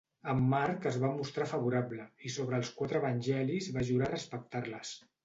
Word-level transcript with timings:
En 0.31 0.39
March 0.51 0.85
es 0.91 0.95
va 1.01 1.11
mostrar 1.17 1.45
favorable, 1.51 2.07
i 2.29 2.31
sobre 2.37 2.57
els 2.61 2.71
quatre 2.79 3.03
Evangelis 3.03 3.69
va 3.77 3.85
jurar 3.91 4.09
respectar-les. 4.15 4.97